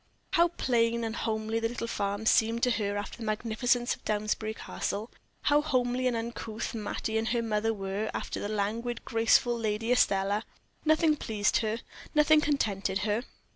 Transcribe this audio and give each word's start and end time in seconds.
How 0.31 0.47
plain 0.47 1.03
and 1.03 1.15
homely 1.15 1.59
the 1.59 1.69
little 1.69 1.85
farm 1.85 2.25
seemed 2.25 2.63
to 2.63 2.71
her 2.71 2.97
after 2.97 3.17
the 3.19 3.23
magnificence 3.23 3.93
of 3.93 4.03
Downsbury 4.03 4.55
Castle! 4.55 5.11
How 5.43 5.61
homely 5.61 6.07
and 6.07 6.17
uncouth 6.17 6.73
Mattie 6.73 7.19
and 7.19 7.27
her 7.27 7.43
mother 7.43 7.71
were 7.71 8.09
after 8.11 8.39
the 8.39 8.49
languid, 8.49 9.05
graceful 9.05 9.55
Lady 9.55 9.91
Estelle! 9.91 10.41
Nothing 10.85 11.17
pleased 11.17 11.57
her, 11.57 11.81
nothing 12.15 12.41
contented 12.41 13.01
her. 13.05 13.25